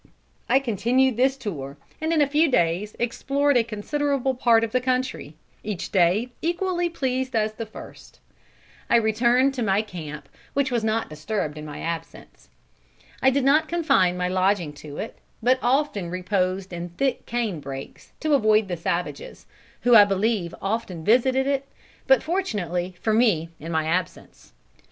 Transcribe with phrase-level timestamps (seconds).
[0.49, 4.81] I continued this tour, and in a few days explored a considerable part of the
[4.81, 8.19] country, each day equally pleased as the first.
[8.89, 12.49] I returned to my old camp which was not disturbed in my absence.
[13.21, 18.11] I did not confine my lodging to it, but often reposed in thick cane brakes,
[18.21, 19.45] to avoid the savages,
[19.81, 21.67] who I believe often visited it,
[22.07, 24.53] but, fortunately for me, in my absence.